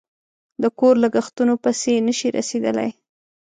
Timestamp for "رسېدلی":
2.37-2.89